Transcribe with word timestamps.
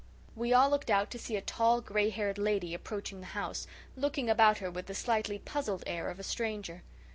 We 0.35 0.51
all 0.51 0.71
looked 0.71 0.89
out 0.89 1.11
to 1.11 1.19
see 1.19 1.35
a 1.35 1.41
tall, 1.41 1.79
gray 1.79 2.09
haired 2.09 2.39
lady 2.39 2.73
approaching 2.73 3.19
the 3.19 3.27
house, 3.37 3.67
looking 3.95 4.31
about 4.31 4.57
her 4.57 4.71
with 4.71 4.87
the 4.87 4.95
slightly 4.95 5.37
puzzled 5.37 5.83
air 5.85 6.09
of 6.09 6.19
a 6.19 6.23
stranger. 6.23 6.81